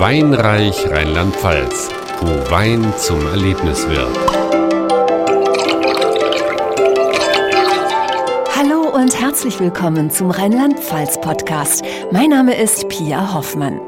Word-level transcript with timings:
Weinreich 0.00 0.88
Rheinland-Pfalz, 0.88 1.88
wo 2.20 2.50
Wein 2.52 2.94
zum 2.98 3.26
Erlebnis 3.26 3.88
wird. 3.88 4.47
Herzlich 9.20 9.58
willkommen 9.58 10.12
zum 10.12 10.30
Rheinland-Pfalz-Podcast. 10.30 11.84
Mein 12.12 12.30
Name 12.30 12.54
ist 12.54 12.88
Pia 12.88 13.34
Hoffmann. 13.34 13.80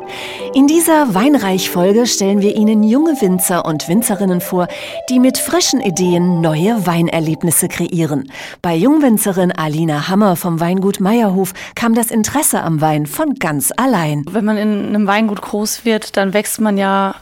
In 0.54 0.66
dieser 0.66 1.14
Weinreich-Folge 1.14 2.08
stellen 2.08 2.40
wir 2.40 2.56
Ihnen 2.56 2.82
junge 2.82 3.12
Winzer 3.20 3.64
und 3.64 3.88
Winzerinnen 3.88 4.40
vor, 4.40 4.66
die 5.08 5.20
mit 5.20 5.38
frischen 5.38 5.80
Ideen 5.80 6.40
neue 6.40 6.84
Weinerlebnisse 6.84 7.68
kreieren. 7.68 8.32
Bei 8.60 8.74
Jungwinzerin 8.74 9.52
Alina 9.52 10.08
Hammer 10.08 10.34
vom 10.34 10.58
Weingut 10.58 10.98
Meierhof 10.98 11.52
kam 11.76 11.94
das 11.94 12.10
Interesse 12.10 12.64
am 12.64 12.80
Wein 12.80 13.06
von 13.06 13.34
ganz 13.36 13.72
allein. 13.76 14.24
Wenn 14.28 14.44
man 14.44 14.56
in 14.56 14.88
einem 14.88 15.06
Weingut 15.06 15.42
groß 15.42 15.84
wird, 15.84 16.16
dann 16.16 16.34
wächst 16.34 16.60
man 16.60 16.76
ja 16.76 17.14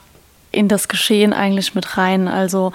in 0.50 0.68
das 0.68 0.88
Geschehen 0.88 1.34
eigentlich 1.34 1.74
mit 1.74 1.98
rein. 1.98 2.26
Also 2.26 2.72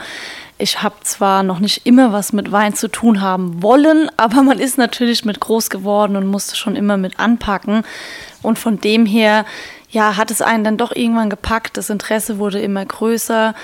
ich 0.58 0.82
habe 0.84 0.96
zwar 1.04 1.44
noch 1.44 1.60
nicht 1.60 1.86
immer 1.86 2.14
was 2.14 2.34
mit 2.34 2.52
Wein 2.52 2.74
zu 2.74 2.88
tun 2.88 3.22
haben 3.22 3.62
wollen, 3.62 4.10
aber 4.18 4.44
man 4.44 4.60
ist 4.60 4.78
natürlich 4.78 5.26
mit 5.26 5.40
groß 5.40 5.70
geworden 5.70 6.16
und 6.16 6.28
musste 6.28 6.56
schon 6.56 6.76
immer 6.76 6.98
mit 6.98 7.20
anpacken. 7.20 7.84
Und 8.42 8.60
von 8.60 8.80
dem 8.80 9.06
her, 9.06 9.46
ja, 9.90 10.18
hat 10.18 10.32
es 10.32 10.42
einen 10.42 10.64
dann 10.64 10.78
doch 10.78 10.96
irgendwann 10.96 11.30
gepackt. 11.30 11.78
Das 11.78 11.90
Interesse 11.90 12.40
wurde 12.40 12.60
immer 12.60 12.86
größer 12.86 13.56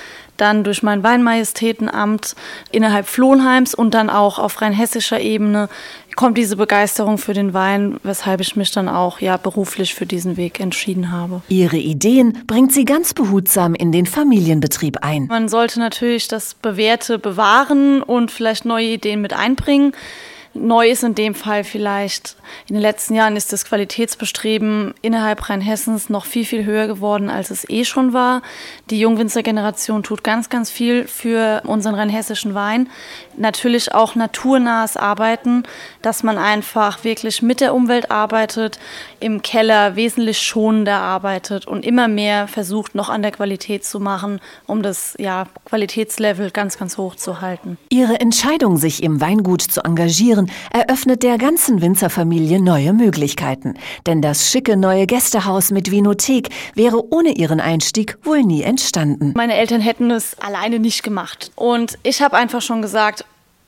dann 0.41 0.63
durch 0.63 0.84
mein 0.84 1.03
Weinmajestätenamt 1.03 2.35
innerhalb 2.71 3.07
Flohnheims 3.07 3.73
und 3.73 3.93
dann 3.93 4.09
auch 4.09 4.39
auf 4.39 4.61
rheinhessischer 4.61 5.20
Ebene 5.20 5.70
kommt 6.16 6.38
diese 6.38 6.57
Begeisterung 6.57 7.17
für 7.17 7.34
den 7.34 7.53
Wein, 7.53 7.97
weshalb 8.03 8.41
ich 8.41 8.57
mich 8.57 8.71
dann 8.71 8.89
auch 8.89 9.21
ja 9.21 9.38
beruflich 9.38 9.95
für 9.95 10.05
diesen 10.05 10.35
Weg 10.35 10.59
entschieden 10.59 11.11
habe. 11.11 11.41
Ihre 11.47 11.77
Ideen 11.77 12.44
bringt 12.45 12.73
sie 12.73 12.83
ganz 12.83 13.13
behutsam 13.13 13.73
in 13.73 13.94
den 13.94 14.05
Familienbetrieb 14.05 14.97
ein. 15.02 15.28
Man 15.28 15.47
sollte 15.47 15.80
natürlich 15.80 16.28
das 16.28 16.56
Bewährte 16.56 17.19
bewahren 17.19 18.02
und 18.02 18.31
vielleicht 18.31 18.66
neue 18.66 18.88
Ideen 18.88 19.22
mit 19.22 19.31
einbringen. 19.31 19.94
Neu 20.53 20.89
ist 20.89 21.03
in 21.03 21.16
dem 21.16 21.36
Fall 21.36 21.64
vielleicht, 21.64 22.36
in 22.67 22.75
den 22.75 22.81
letzten 22.81 23.14
Jahren 23.14 23.36
ist 23.36 23.53
das 23.53 23.66
Qualitätsbestreben 23.66 24.94
innerhalb 25.02 25.47
Rheinhessens 25.47 26.09
noch 26.09 26.25
viel, 26.25 26.44
viel 26.44 26.66
höher 26.66 26.88
geworden, 26.88 27.30
als 27.30 27.52
es 27.52 27.69
eh 27.69 27.86
schon 27.86 28.14
war. 28.14 28.41
Die 28.89 29.00
Jungwinzergeneration 29.00 30.02
tut 30.02 30.23
ganz, 30.23 30.50
ganz 30.50 30.72
viel 30.72 31.08
für 31.08 31.61
unseren 31.66 31.95
rheinhessischen 31.95 32.56
Wein. 32.56 32.89
Natürlich 33.38 33.94
auch 33.94 34.16
naturnahes 34.16 34.97
Arbeiten, 34.97 35.64
dass 36.02 36.23
man 36.23 36.38
einfach 36.38 37.03
wirklich 37.03 37.41
mit 37.41 37.61
der 37.61 37.75
Umwelt 37.75 38.09
arbeitet, 38.09 38.80
im 39.19 39.41
Keller 39.41 39.95
wesentlich 39.95 40.41
schonender 40.41 40.97
arbeitet 40.97 41.67
und 41.67 41.86
immer 41.86 42.08
mehr 42.08 42.47
versucht, 42.47 42.95
noch 42.95 43.09
an 43.09 43.22
der 43.22 43.31
Qualität 43.31 43.86
zu 43.86 44.00
machen, 44.00 44.41
um 44.66 44.81
das 44.81 45.16
ja, 45.19 45.45
Qualitätslevel 45.66 46.52
ganz, 46.52 46.78
ganz 46.78 46.97
hoch 46.97 47.16
zu 47.16 47.39
halten. 47.39 47.78
Ihre 47.89 48.19
Entscheidung, 48.19 48.78
sich 48.78 49.03
im 49.03 49.22
Weingut 49.22 49.61
zu 49.61 49.81
engagieren, 49.84 50.38
eröffnet 50.71 51.23
der 51.23 51.37
ganzen 51.37 51.81
Winzerfamilie 51.81 52.61
neue 52.61 52.93
Möglichkeiten. 52.93 53.75
Denn 54.05 54.21
das 54.21 54.49
schicke 54.49 54.77
neue 54.77 55.05
Gästehaus 55.07 55.71
mit 55.71 55.91
Vinothek 55.91 56.49
wäre 56.75 57.11
ohne 57.11 57.31
ihren 57.31 57.59
Einstieg 57.59 58.17
wohl 58.23 58.43
nie 58.43 58.63
entstanden. 58.63 59.33
Meine 59.35 59.55
Eltern 59.55 59.81
hätten 59.81 60.11
es 60.11 60.37
alleine 60.39 60.79
nicht 60.79 61.03
gemacht. 61.03 61.51
Und 61.55 61.97
ich 62.03 62.21
habe 62.21 62.37
einfach 62.37 62.61
schon 62.61 62.81
gesagt, 62.81 63.25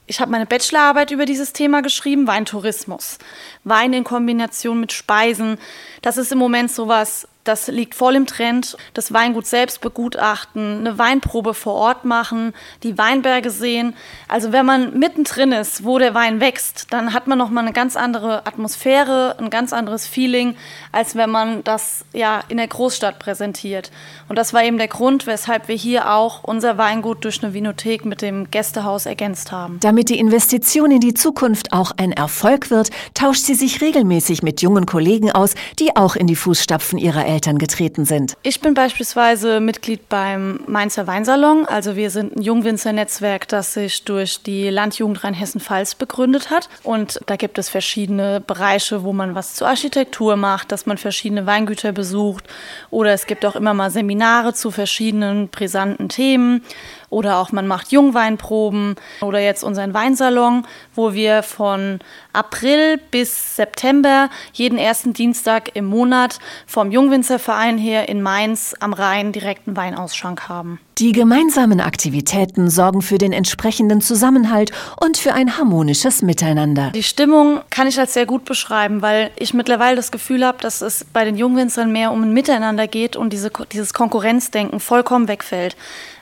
ich 0.07 0.19
habe 0.19 0.31
meine 0.31 0.45
Bachelorarbeit 0.45 1.11
über 1.11 1.25
dieses 1.25 1.53
Thema 1.53 1.81
geschrieben, 1.81 2.27
Weintourismus. 2.27 3.17
Wein 3.63 3.93
in 3.93 4.03
Kombination 4.03 4.79
mit 4.79 4.91
Speisen. 4.91 5.57
Das 6.01 6.17
ist 6.17 6.31
im 6.31 6.37
Moment 6.37 6.71
sowas, 6.71 7.27
das 7.43 7.67
liegt 7.67 7.95
voll 7.95 8.15
im 8.15 8.27
Trend. 8.27 8.77
Das 8.93 9.13
Weingut 9.13 9.47
selbst 9.47 9.81
begutachten, 9.81 10.79
eine 10.79 10.97
Weinprobe 10.97 11.53
vor 11.53 11.73
Ort 11.73 12.05
machen, 12.05 12.53
die 12.83 12.97
Weinberge 12.97 13.49
sehen. 13.49 13.95
Also 14.27 14.51
wenn 14.51 14.65
man 14.65 14.97
mittendrin 14.97 15.51
ist, 15.51 15.83
wo 15.83 15.97
der 15.97 16.13
Wein 16.13 16.39
wächst, 16.39 16.87
dann 16.91 17.13
hat 17.13 17.27
man 17.27 17.37
noch 17.37 17.49
mal 17.49 17.61
eine 17.61 17.73
ganz 17.73 17.95
andere 17.95 18.45
Atmosphäre, 18.45 19.35
ein 19.39 19.49
ganz 19.49 19.73
anderes 19.73 20.05
Feeling, 20.05 20.55
als 20.91 21.15
wenn 21.15 21.29
man 21.29 21.63
das 21.63 22.05
ja 22.13 22.41
in 22.47 22.57
der 22.57 22.67
Großstadt 22.67 23.17
präsentiert. 23.17 23.91
Und 24.27 24.35
das 24.35 24.53
war 24.53 24.63
eben 24.63 24.77
der 24.77 24.87
Grund, 24.87 25.25
weshalb 25.25 25.67
wir 25.67 25.75
hier 25.75 26.11
auch 26.11 26.43
unser 26.43 26.77
Weingut 26.77 27.23
durch 27.25 27.43
eine 27.43 27.53
Vinothek 27.53 28.05
mit 28.05 28.21
dem 28.21 28.51
Gästehaus 28.51 29.05
ergänzt 29.05 29.51
haben. 29.51 29.79
Damit 29.81 30.09
die 30.09 30.19
Investition 30.19 30.91
in 30.91 30.99
die 30.99 31.13
Zukunft 31.13 31.73
auch 31.73 31.91
ein 31.97 32.11
Erfolg 32.11 32.69
wird, 32.69 32.89
tauscht 33.13 33.43
sie 33.43 33.55
sich 33.55 33.81
regelmäßig 33.81 34.43
mit 34.43 34.61
jungen 34.61 34.85
Kollegen 34.85 35.31
aus, 35.31 35.55
die 35.79 35.95
auch 35.95 36.15
in 36.15 36.27
die 36.27 36.35
Fußstapfen 36.35 36.99
ihrer 36.99 37.30
Eltern 37.31 37.57
getreten 37.57 38.05
sind. 38.05 38.35
Ich 38.43 38.59
bin 38.59 38.73
beispielsweise 38.73 39.59
Mitglied 39.59 40.09
beim 40.09 40.59
Mainzer 40.67 41.07
Weinsalon. 41.07 41.65
Also 41.65 41.95
wir 41.95 42.09
sind 42.09 42.35
ein 42.35 42.41
Jungwinzer-Netzwerk, 42.41 43.47
das 43.47 43.73
sich 43.73 44.03
durch 44.03 44.43
die 44.43 44.69
Landjugend 44.69 45.23
Rheinhessen-Pfalz 45.23 45.95
begründet 45.95 46.49
hat. 46.49 46.67
Und 46.83 47.19
da 47.27 47.37
gibt 47.37 47.57
es 47.57 47.69
verschiedene 47.69 48.41
Bereiche, 48.41 49.03
wo 49.03 49.13
man 49.13 49.33
was 49.33 49.55
zur 49.55 49.67
Architektur 49.67 50.35
macht, 50.35 50.71
dass 50.71 50.85
man 50.85 50.97
verschiedene 50.97 51.45
Weingüter 51.45 51.91
besucht. 51.93 52.45
Oder 52.89 53.13
es 53.13 53.25
gibt 53.25 53.45
auch 53.45 53.55
immer 53.55 53.73
mal 53.73 53.89
Seminare 53.89 54.53
zu 54.53 54.69
verschiedenen 54.69 55.47
brisanten 55.47 56.09
Themen 56.09 56.63
oder 57.11 57.37
auch 57.37 57.51
man 57.51 57.67
macht 57.67 57.91
Jungweinproben 57.91 58.95
oder 59.21 59.39
jetzt 59.39 59.63
unseren 59.63 59.93
Weinsalon, 59.93 60.65
wo 60.95 61.13
wir 61.13 61.43
von 61.43 61.99
April 62.33 62.97
bis 63.11 63.55
September 63.55 64.29
jeden 64.53 64.79
ersten 64.79 65.13
Dienstag 65.13 65.75
im 65.75 65.85
Monat 65.85 66.39
vom 66.65 66.91
Jungwinzerverein 66.91 67.77
her 67.77 68.09
in 68.09 68.23
Mainz 68.23 68.73
am 68.79 68.93
Rhein 68.93 69.31
direkten 69.31 69.77
Weinausschank 69.77 70.49
haben. 70.49 70.79
Die 71.01 71.13
gemeinsamen 71.13 71.81
Aktivitäten 71.81 72.69
sorgen 72.69 73.01
für 73.01 73.17
den 73.17 73.33
entsprechenden 73.33 74.01
Zusammenhalt 74.01 74.71
und 75.03 75.17
für 75.17 75.33
ein 75.33 75.57
harmonisches 75.57 76.21
Miteinander. 76.21 76.91
Die 76.91 77.01
Stimmung 77.01 77.61
kann 77.71 77.87
ich 77.87 77.99
als 77.99 78.13
sehr 78.13 78.27
gut 78.27 78.45
beschreiben, 78.45 79.01
weil 79.01 79.31
ich 79.35 79.55
mittlerweile 79.55 79.95
das 79.95 80.11
Gefühl 80.11 80.45
habe, 80.45 80.59
dass 80.59 80.81
es 80.81 81.03
bei 81.03 81.25
den 81.25 81.37
Jungwinzern 81.37 81.91
mehr 81.91 82.11
um 82.11 82.21
ein 82.21 82.33
Miteinander 82.33 82.85
geht 82.85 83.15
und 83.15 83.33
diese, 83.33 83.49
dieses 83.71 83.95
Konkurrenzdenken 83.95 84.79
vollkommen 84.79 85.27
wegfällt. 85.27 85.75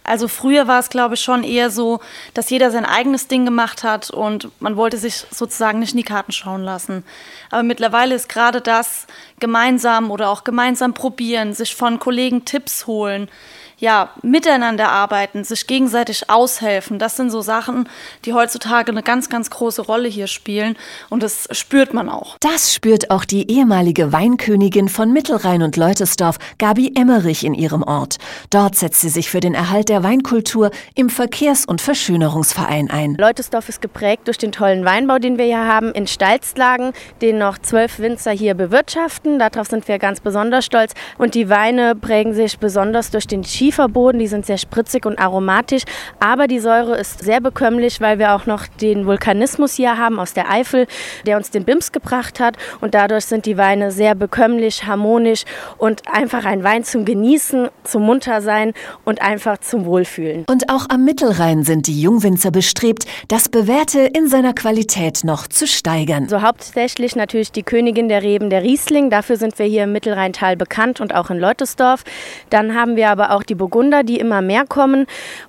Also 0.06 0.30
früher 0.30 0.66
war 0.70 0.80
es, 0.80 0.90
glaube 0.90 1.16
ich, 1.16 1.22
schon 1.22 1.44
eher 1.44 1.72
so, 1.72 2.00
dass 2.34 2.50
jeder 2.50 2.72
sein 2.72 2.86
eigenes 2.86 3.28
Ding 3.28 3.44
gemacht 3.44 3.84
hat 3.84 4.10
und 4.10 4.50
man 4.62 4.78
wollte 4.78 4.98
sich 4.98 5.26
sozusagen 5.30 5.80
nicht 5.80 5.92
in 5.92 5.98
die 5.98 6.04
Karten 6.04 6.32
schauen 6.32 6.64
lassen. 6.64 7.04
Aber 7.52 7.64
mittlerweile 7.64 8.16
ist 8.16 8.30
gerade 8.30 8.62
das 8.62 9.08
gemeinsam 9.42 10.10
oder 10.10 10.30
auch 10.30 10.46
gemeinsam 10.46 10.94
probieren, 10.94 11.54
sich 11.54 11.76
von 11.76 12.00
Kollegen 12.00 12.46
Tipps 12.46 12.88
holen, 12.88 13.28
ja, 13.80 14.10
miteinander 14.22 14.90
arbeiten, 14.90 15.44
sich 15.44 15.66
gegenseitig 15.66 16.30
aushelfen. 16.30 17.00
Das 17.00 17.16
sind 17.16 17.32
so 17.32 17.42
Sachen, 17.42 17.88
die 18.26 18.34
heutzutage 18.34 18.92
eine 18.92 19.04
ganz, 19.04 19.30
ganz 19.30 19.50
große 19.50 19.82
Rolle 19.82 20.10
hier 20.10 20.28
spielen. 20.28 20.76
Und 21.10 21.24
das 21.24 21.48
spürt 21.52 21.94
man 21.94 22.10
auch. 22.10 22.38
Das 22.42 22.74
spürt 22.74 23.10
auch 23.10 23.26
die 23.26 23.50
ehemalige 23.50 24.12
Weinkönigin 24.12 24.90
von 24.90 25.12
Mittelrhein 25.12 25.62
und 25.62 25.78
Leutesdorf, 25.78 26.38
Gabi 26.58 26.94
Emmerich, 26.96 27.44
in 27.46 27.54
ihrem 27.54 27.84
Ort. 27.84 28.18
Dort 28.50 28.76
setzt 28.76 29.02
sie 29.02 29.10
sich 29.10 29.30
für 29.30 29.40
den 29.40 29.54
Erhalt 29.54 29.90
der 29.90 30.04
Weinkultur 30.04 30.72
im 30.96 31.10
Verkehrs- 31.10 31.66
und 31.66 31.82
Verschönerungsverein 31.82 32.90
ein. 32.90 33.16
Leutesdorf 33.16 33.70
ist 33.70 33.82
geprägt 33.82 34.28
durch 34.28 34.38
den 34.38 34.52
tollen 34.52 34.84
Weinbau, 34.84 35.20
den 35.20 35.38
wir 35.38 35.46
hier 35.46 35.66
haben, 35.66 35.94
in 35.94 36.08
Stalzlagen, 36.08 36.92
den 37.22 37.38
noch 37.38 37.58
zwölf 37.58 38.00
Winzer 38.00 38.32
hier 38.32 38.56
bewirtschaften. 38.56 39.40
Darauf 39.40 39.68
sind 39.68 39.88
wir 39.88 40.00
ganz 40.00 40.20
besonders 40.20 40.66
stolz. 40.66 40.94
Und 41.18 41.34
die 41.34 41.50
Weine 41.50 41.96
prägen 41.96 42.34
sich 42.34 42.60
besonders 42.60 43.12
durch 43.12 43.28
den 43.28 43.44
Ski 43.44 43.69
Schieferboden, 43.70 44.20
die 44.20 44.28
sind 44.28 44.48
sehr 44.48 44.58
spritzig 44.58 45.06
und 45.06 45.20
aromatisch, 45.20 45.84
aber 46.20 46.48
die 46.48 46.60
Säure 46.60 46.98
ist 46.98 47.24
sehr 47.24 47.40
bekömmlich, 47.40 48.02
weil 48.02 48.18
wir 48.18 48.34
auch 48.34 48.48
noch 48.48 48.66
den 48.66 49.06
Vulkanismus 49.06 49.76
hier 49.76 49.96
haben 49.96 50.20
aus 50.20 50.34
der 50.34 50.50
Eifel, 50.50 50.88
der 51.28 51.38
uns 51.38 51.52
den 51.52 51.66
Bims 51.66 51.92
gebracht 51.92 52.40
hat 52.40 52.58
und 52.82 52.96
dadurch 52.96 53.26
sind 53.26 53.46
die 53.46 53.58
Weine 53.58 53.92
sehr 53.92 54.16
bekömmlich, 54.16 54.88
harmonisch 54.88 55.44
und 55.78 56.02
einfach 56.12 56.46
ein 56.46 56.64
Wein 56.64 56.84
zum 56.84 57.06
Genießen, 57.06 57.70
zum 57.84 58.04
Muntersein 58.04 58.74
und 59.06 59.22
einfach 59.22 59.60
zum 59.60 59.86
Wohlfühlen. 59.86 60.46
Und 60.50 60.70
auch 60.70 60.88
am 60.90 61.06
Mittelrhein 61.06 61.64
sind 61.64 61.86
die 61.86 62.02
Jungwinzer 62.02 62.50
bestrebt, 62.50 63.06
das 63.28 63.50
Bewährte 63.50 64.00
in 64.00 64.28
seiner 64.30 64.54
Qualität 64.54 65.24
noch 65.24 65.46
zu 65.46 65.68
steigern. 65.68 66.28
So 66.28 66.42
hauptsächlich 66.42 67.16
natürlich 67.16 67.52
die 67.52 67.62
Königin 67.62 68.10
der 68.10 68.24
Reben, 68.24 68.50
der 68.50 68.64
Riesling. 68.64 69.12
Dafür 69.12 69.38
sind 69.38 69.60
wir 69.60 69.68
hier 69.68 69.84
im 69.84 69.92
Mittelrheintal 69.92 70.58
bekannt 70.58 71.02
und 71.02 71.14
auch 71.14 71.30
in 71.30 71.38
Leutesdorf. 71.38 72.04
Dann 72.50 72.74
haben 72.74 72.96
wir 72.96 73.12
aber 73.12 73.32
auch 73.32 73.44
die 73.44 73.59
Burgunder, 73.60 74.04
die 74.04 74.18
immer 74.20 74.42
mehr 74.42 74.66
kommen. 74.66 75.06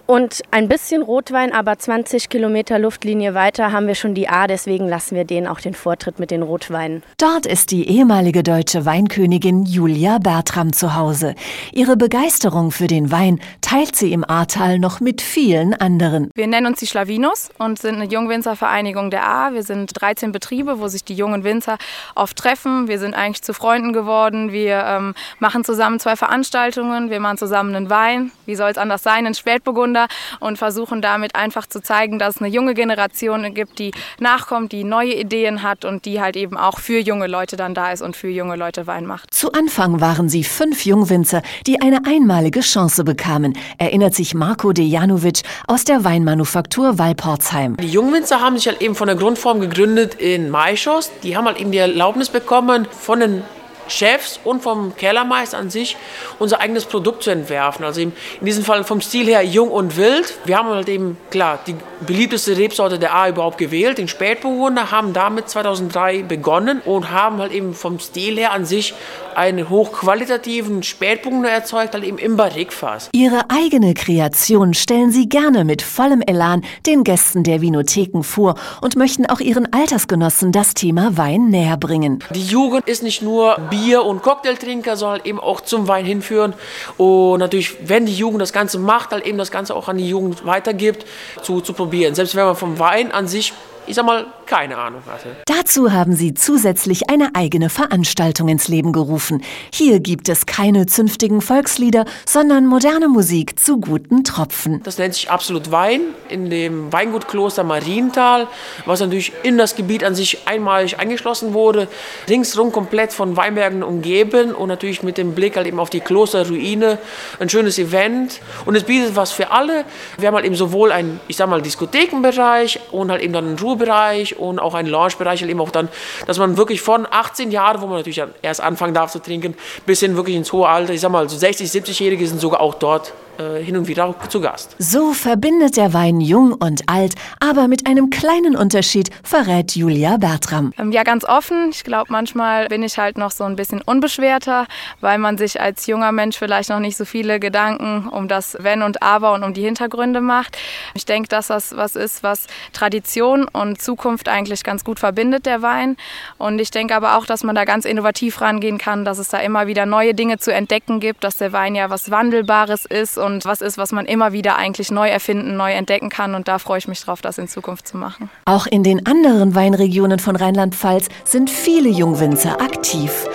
Und 0.06 0.42
ein 0.50 0.68
bisschen 0.68 1.00
Rotwein, 1.02 1.54
aber 1.54 1.78
20 1.78 2.28
Kilometer 2.28 2.78
Luftlinie 2.78 3.32
weiter 3.32 3.72
haben 3.72 3.86
wir 3.86 3.94
schon 3.94 4.12
die 4.12 4.28
A, 4.28 4.46
deswegen 4.46 4.88
lassen 4.88 5.16
wir 5.16 5.24
denen 5.24 5.46
auch 5.46 5.60
den 5.60 5.72
Vortritt 5.72 6.18
mit 6.18 6.30
den 6.30 6.42
Rotweinen. 6.42 7.02
Dort 7.16 7.46
ist 7.46 7.70
die 7.70 7.88
ehemalige 7.88 8.42
deutsche 8.42 8.84
Weinkönigin 8.84 9.64
Julia 9.64 10.18
Bertram 10.18 10.72
zu 10.72 10.96
Hause. 10.96 11.34
Ihre 11.72 11.96
Begeisterung 11.96 12.72
für 12.72 12.88
den 12.88 13.12
Wein 13.12 13.40
teilt 13.60 13.94
sie 13.94 14.12
im 14.12 14.28
Ahrtal 14.28 14.80
noch 14.80 14.98
mit 15.00 15.22
vielen 15.22 15.74
anderen. 15.74 16.30
Wir 16.34 16.48
nennen 16.48 16.66
uns 16.66 16.80
die 16.80 16.88
Schlavinos 16.88 17.50
und 17.58 17.78
sind 17.78 17.94
eine 17.94 18.06
Jungwinzervereinigung 18.06 19.10
der 19.10 19.24
A. 19.26 19.52
Wir 19.52 19.62
sind 19.62 19.92
13 19.94 20.32
Betriebe, 20.32 20.80
wo 20.80 20.88
sich 20.88 21.04
die 21.04 21.14
jungen 21.14 21.44
Winzer 21.44 21.78
oft 22.16 22.36
treffen. 22.36 22.88
Wir 22.88 22.98
sind 22.98 23.14
eigentlich 23.14 23.42
zu 23.42 23.54
Freunden 23.54 23.92
geworden. 23.92 24.50
Wir 24.50 24.84
ähm, 24.84 25.14
machen 25.38 25.62
zusammen 25.62 26.00
zwei 26.00 26.16
Veranstaltungen. 26.16 27.10
Wir 27.10 27.20
machen 27.20 27.38
zusammen 27.38 27.76
einen 27.76 27.90
Wein. 27.90 28.00
Wie 28.47 28.55
soll 28.55 28.70
es 28.70 28.79
anders 28.79 29.02
sein? 29.02 29.26
Ein 29.26 29.35
Spätburgunder 29.35 30.06
und 30.41 30.58
versuchen 30.58 31.02
damit 31.02 31.35
einfach 31.35 31.67
zu 31.67 31.82
zeigen, 31.82 32.19
dass 32.19 32.37
es 32.37 32.43
eine 32.43 32.50
junge 32.50 32.75
Generation 32.75 33.55
gibt, 33.55 33.79
die 33.79 33.93
nachkommt, 34.19 34.73
die 34.73 34.85
neue 34.85 35.14
Ideen 35.14 35.62
hat 35.62 35.85
und 35.85 36.05
die 36.05 36.20
halt 36.20 36.37
eben 36.37 36.56
auch 36.56 36.79
für 36.79 36.99
junge 36.99 37.26
Leute 37.26 37.56
dann 37.56 37.75
da 37.75 37.93
ist 37.93 38.02
und 38.02 38.17
für 38.17 38.29
junge 38.29 38.56
Leute 38.56 38.87
Wein 38.87 39.06
macht. 39.06 39.32
Zu 39.35 39.52
Anfang 39.52 40.00
waren 40.00 40.29
sie 40.29 40.44
fünf 40.44 40.85
Jungwinzer, 40.85 41.43
die 41.67 41.81
eine 41.81 42.05
einmalige 42.06 42.61
Chance 42.61 43.05
bekamen, 43.05 43.56
erinnert 43.79 44.14
sich 44.14 44.35
Marco 44.35 44.73
Dejanovic 44.73 45.43
aus 45.67 45.85
der 45.85 46.05
Weinmanufaktur 46.05 46.99
Walporzheim. 46.99 47.76
Die 47.76 47.88
Jungwinzer 47.88 48.41
haben 48.41 48.56
sich 48.56 48.67
halt 48.67 48.81
eben 48.82 48.94
von 48.94 49.06
der 49.06 49.17
Grundform 49.17 49.61
gegründet 49.61 50.14
in 50.14 50.50
Maischos. 50.50 51.11
Die 51.23 51.37
haben 51.37 51.47
halt 51.47 51.61
eben 51.61 51.73
die 51.73 51.79
Erlaubnis 51.79 52.31
bekommen 52.31 52.87
von 52.91 53.20
den 53.20 53.43
Chefs 53.90 54.40
und 54.44 54.62
vom 54.62 54.94
Kellermeister 54.96 55.58
an 55.58 55.70
sich 55.70 55.96
unser 56.38 56.60
eigenes 56.60 56.84
Produkt 56.84 57.22
zu 57.22 57.31
entwerfen. 57.31 57.84
Also 57.84 58.00
in 58.00 58.12
diesem 58.40 58.64
Fall 58.64 58.84
vom 58.84 59.00
Stil 59.00 59.26
her 59.26 59.42
jung 59.42 59.70
und 59.70 59.96
wild. 59.96 60.38
Wir 60.44 60.56
haben 60.56 60.69
halt 60.69 60.88
eben, 60.88 61.16
klar, 61.31 61.58
die 61.66 61.75
beliebteste 62.06 62.56
Rebsorte 62.56 62.98
der 62.98 63.14
A 63.14 63.28
überhaupt 63.28 63.58
gewählt, 63.58 63.98
den 63.98 64.08
Spätburgunder, 64.08 64.90
haben 64.90 65.12
damit 65.12 65.48
2003 65.48 66.22
begonnen 66.22 66.81
und 66.84 67.10
haben 67.10 67.38
halt 67.38 67.52
eben 67.52 67.75
vom 67.75 67.98
Stil 67.98 68.37
her 68.37 68.52
an 68.52 68.64
sich 68.64 68.94
einen 69.34 69.69
hochqualitativen 69.69 70.82
Spätburgunder 70.82 71.50
erzeugt, 71.50 71.94
halt 71.94 72.04
eben 72.04 72.19
im 72.19 72.37
Barrikfass. 72.37 73.10
Ihre 73.12 73.42
eigene 73.48 73.94
Kreation 73.94 74.75
stellen 74.75 75.12
sie 75.12 75.28
gerne 75.28 75.64
mit 75.64 75.82
vollem 75.82 76.20
Elan 76.22 76.64
den 76.87 77.04
Gästen 77.04 77.42
der 77.42 77.60
Vinotheken 77.60 78.22
vor 78.22 78.54
und 78.81 78.96
möchten 78.96 79.26
auch 79.26 79.40
ihren 79.40 79.72
Altersgenossen 79.72 80.52
das 80.52 80.75
Thema 80.75 81.16
Wein 81.16 81.48
näher 81.48 81.76
bringen. 81.76 82.22
Die 82.34 82.44
Jugend 82.44 82.88
ist 82.88 83.02
nicht 83.02 83.22
nur 83.22 83.58
Bier- 83.70 83.79
und 84.04 84.22
Cocktailtrinker, 84.22 84.96
sondern 84.96 85.20
eben 85.24 85.40
auch 85.40 85.60
zum 85.60 85.88
Wein 85.88 86.04
hinführen 86.04 86.54
und 86.96 87.38
natürlich, 87.38 87.88
wenn 87.88 88.06
die 88.06 88.14
Jugend 88.14 88.42
das 88.42 88.52
Ganze 88.52 88.78
macht, 88.78 89.10
halt 89.10 89.26
eben 89.26 89.38
das 89.38 89.50
Ganze 89.50 89.74
auch 89.74 89.88
an 89.88 89.98
die 89.98 90.08
Jugend 90.08 90.44
weitergibt, 90.44 91.06
zu, 91.42 91.60
zu 91.60 91.72
probieren. 91.72 92.14
Selbst 92.14 92.34
wenn 92.34 92.44
man 92.44 92.56
vom 92.56 92.78
Wein 92.78 93.12
an 93.12 93.26
sich 93.26 93.52
ich 93.86 93.94
sag 93.94 94.04
mal, 94.04 94.26
keine 94.46 94.76
Ahnung 94.78 95.02
hatte. 95.06 95.36
Dazu 95.46 95.92
haben 95.92 96.14
sie 96.14 96.34
zusätzlich 96.34 97.08
eine 97.08 97.34
eigene 97.34 97.70
Veranstaltung 97.70 98.48
ins 98.48 98.68
Leben 98.68 98.92
gerufen. 98.92 99.42
Hier 99.72 100.00
gibt 100.00 100.28
es 100.28 100.46
keine 100.46 100.86
zünftigen 100.86 101.40
Volkslieder, 101.40 102.04
sondern 102.26 102.66
moderne 102.66 103.08
Musik 103.08 103.58
zu 103.60 103.78
guten 103.78 104.24
Tropfen. 104.24 104.82
Das 104.82 104.98
nennt 104.98 105.14
sich 105.14 105.30
Absolut 105.30 105.70
Wein 105.70 106.00
in 106.28 106.50
dem 106.50 106.92
Weingutkloster 106.92 107.64
Marienthal, 107.64 108.48
was 108.86 109.00
natürlich 109.00 109.32
in 109.42 109.58
das 109.58 109.76
Gebiet 109.76 110.04
an 110.04 110.14
sich 110.14 110.46
einmalig 110.46 110.98
eingeschlossen 110.98 111.54
wurde. 111.54 111.88
Ringsrum 112.28 112.72
komplett 112.72 113.12
von 113.12 113.36
Weinbergen 113.36 113.82
umgeben 113.82 114.54
und 114.54 114.68
natürlich 114.68 115.02
mit 115.02 115.18
dem 115.18 115.34
Blick 115.34 115.56
halt 115.56 115.66
eben 115.66 115.78
auf 115.78 115.90
die 115.90 116.00
Klosterruine. 116.00 116.98
Ein 117.38 117.48
schönes 117.48 117.78
Event 117.78 118.40
und 118.64 118.74
es 118.74 118.84
bietet 118.84 119.16
was 119.16 119.32
für 119.32 119.50
alle. 119.50 119.84
Wir 120.18 120.28
haben 120.28 120.34
halt 120.34 120.44
eben 120.44 120.56
sowohl 120.56 120.92
einen, 120.92 121.20
ich 121.28 121.36
sag 121.36 121.48
mal, 121.48 121.62
Diskothekenbereich 121.62 122.80
und 122.90 123.10
halt 123.10 123.22
eben 123.22 123.32
dann 123.32 123.46
einen 123.46 123.58
Ruhe 123.58 123.69
Kulturbereich 123.70 124.38
und 124.38 124.58
auch 124.58 124.75
ein 124.75 124.87
Loungebereich, 124.87 125.43
eben 125.43 125.61
auch 125.61 125.70
dann, 125.70 125.88
dass 126.26 126.38
man 126.38 126.56
wirklich 126.56 126.81
von 126.81 127.06
18 127.08 127.50
Jahren, 127.50 127.81
wo 127.81 127.87
man 127.87 127.99
natürlich 127.99 128.22
erst 128.43 128.61
anfangen 128.61 128.94
darf 128.94 129.12
zu 129.12 129.20
trinken, 129.20 129.56
bis 129.87 130.00
hin 130.00 130.17
wirklich 130.17 130.37
ins 130.37 130.52
hohe 130.52 130.69
Alter, 130.69 130.93
ich 130.93 131.00
sag 131.00 131.11
mal, 131.11 131.28
so 131.28 131.37
60, 131.37 131.69
70-Jährige 131.70 132.26
sind 132.26 132.40
sogar 132.40 132.61
auch 132.61 132.75
dort 132.75 133.12
äh, 133.38 133.62
hin 133.62 133.76
und 133.76 133.88
wieder 133.88 134.14
zu 134.28 134.40
Gast. 134.40 134.76
So 134.78 135.12
verbindet 135.12 135.76
der 135.76 135.92
Wein 135.92 136.20
jung 136.20 136.52
und 136.52 136.88
alt, 136.88 137.14
aber 137.40 137.68
mit 137.68 137.86
einem 137.86 138.10
kleinen 138.10 138.56
Unterschied, 138.56 139.10
verrät 139.22 139.76
Julia 139.76 140.16
Bertram. 140.16 140.72
Ähm, 140.78 140.92
ja, 140.92 141.02
ganz 141.02 141.24
offen. 141.24 141.70
Ich 141.70 141.84
glaube, 141.84 142.12
manchmal 142.12 142.68
bin 142.68 142.82
ich 142.82 142.98
halt 142.98 143.18
noch 143.18 143.30
so 143.30 143.44
ein 143.44 143.56
bisschen 143.56 143.82
unbeschwerter, 143.82 144.66
weil 145.00 145.18
man 145.18 145.38
sich 145.38 145.60
als 145.60 145.86
junger 145.86 146.12
Mensch 146.12 146.36
vielleicht 146.36 146.70
noch 146.70 146.80
nicht 146.80 146.96
so 146.96 147.04
viele 147.04 147.40
Gedanken 147.40 148.08
um 148.08 148.28
das 148.28 148.56
Wenn 148.60 148.82
und 148.82 149.02
Aber 149.02 149.32
und 149.34 149.44
um 149.44 149.54
die 149.54 149.62
Hintergründe 149.62 150.20
macht. 150.20 150.58
Ich 150.94 151.06
denke, 151.06 151.28
dass 151.28 151.48
das 151.48 151.76
was 151.76 151.96
ist, 151.96 152.22
was 152.22 152.46
Tradition 152.72 153.46
und 153.46 153.80
Zukunft 153.80 154.28
eigentlich 154.28 154.62
ganz 154.64 154.84
gut 154.84 154.98
verbindet, 154.98 155.46
der 155.46 155.62
Wein. 155.62 155.96
Und 156.38 156.60
ich 156.60 156.70
denke 156.70 156.94
aber 156.94 157.16
auch, 157.16 157.26
dass 157.26 157.44
man 157.44 157.54
da 157.54 157.64
ganz 157.64 157.84
innovativ 157.84 158.40
rangehen 158.40 158.78
kann, 158.78 159.04
dass 159.04 159.18
es 159.18 159.28
da 159.28 159.38
immer 159.38 159.66
wieder 159.66 159.86
neue 159.86 160.14
Dinge 160.14 160.38
zu 160.38 160.52
entdecken 160.52 161.00
gibt, 161.00 161.24
dass 161.24 161.36
der 161.36 161.52
Wein 161.52 161.74
ja 161.74 161.90
was 161.90 162.10
Wandelbares 162.10 162.84
ist 162.86 163.18
und 163.18 163.29
und 163.34 163.44
was 163.44 163.60
ist, 163.60 163.78
was 163.78 163.92
man 163.92 164.06
immer 164.06 164.32
wieder 164.32 164.56
eigentlich 164.56 164.90
neu 164.90 165.08
erfinden, 165.08 165.56
neu 165.56 165.72
entdecken 165.72 166.08
kann. 166.08 166.34
Und 166.34 166.48
da 166.48 166.58
freue 166.58 166.78
ich 166.78 166.88
mich 166.88 167.00
drauf, 167.02 167.22
das 167.22 167.38
in 167.38 167.48
Zukunft 167.48 167.88
zu 167.88 167.96
machen. 167.96 168.30
Auch 168.44 168.66
in 168.66 168.82
den 168.82 169.06
anderen 169.06 169.54
Weinregionen 169.54 170.18
von 170.18 170.36
Rheinland-Pfalz 170.36 171.08
sind 171.24 171.48
viele 171.50 171.88
Jungwinzer 171.88 172.60
aktiv. 172.60 173.26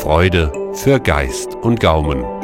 Freude 0.00 0.52
für 0.74 1.00
Geist 1.00 1.54
und 1.54 1.80
Gaumen. 1.80 2.41